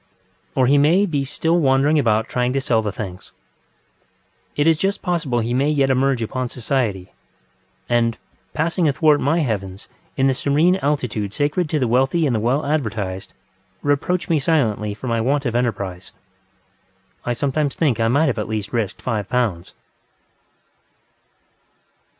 [0.55, 3.31] Or he may be still wandering about trying to sell the things.
[4.55, 7.11] It is just possible he may yet emerge upon society,
[7.87, 8.17] and,
[8.55, 9.87] passing athwart my heavens
[10.17, 13.35] in the serene altitude sacred to the wealthy and the well advertised,
[13.83, 16.11] reproach me silently for my want of enterprise.
[17.23, 19.75] I sometimes think I might at least have risked five pounds.